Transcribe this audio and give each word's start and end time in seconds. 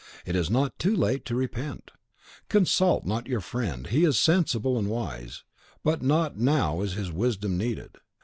It 0.25 0.35
is 0.35 0.49
not 0.49 0.79
too 0.79 0.95
late 0.95 1.25
to 1.25 1.35
repent. 1.35 1.91
Consult 2.49 3.05
not 3.05 3.27
your 3.27 3.39
friend: 3.39 3.85
he 3.85 4.03
is 4.03 4.17
sensible 4.17 4.79
and 4.79 4.89
wise; 4.89 5.43
but 5.83 6.01
not 6.01 6.39
now 6.39 6.81
is 6.81 6.93
his 6.93 7.11
wisdom 7.11 7.55
needed. 7.55 7.99